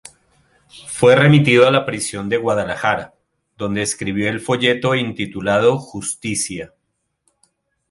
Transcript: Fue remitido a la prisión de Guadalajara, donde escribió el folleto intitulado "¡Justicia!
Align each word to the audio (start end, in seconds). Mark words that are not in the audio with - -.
Fue 0.87 1.15
remitido 1.15 1.67
a 1.67 1.69
la 1.69 1.85
prisión 1.85 2.27
de 2.27 2.37
Guadalajara, 2.37 3.13
donde 3.55 3.83
escribió 3.83 4.29
el 4.31 4.39
folleto 4.39 4.95
intitulado 4.95 5.77
"¡Justicia! 5.77 6.73